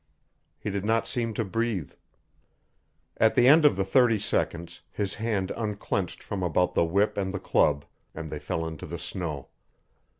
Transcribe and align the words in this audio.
He 0.57 0.71
did 0.71 0.83
not 0.83 1.07
seem 1.07 1.35
to 1.35 1.45
breathe. 1.45 1.91
At 3.17 3.35
the 3.35 3.47
end 3.47 3.65
of 3.65 3.75
the 3.75 3.85
thirty 3.85 4.17
seconds 4.17 4.81
his 4.89 5.13
hand 5.13 5.51
unclenched 5.55 6.23
from 6.23 6.41
about 6.41 6.73
the 6.73 6.83
whip 6.85 7.17
and 7.19 7.31
the 7.31 7.39
club 7.39 7.85
and 8.15 8.31
they 8.31 8.39
fell 8.39 8.65
into 8.65 8.87
the 8.87 8.97
snow. 8.97 9.49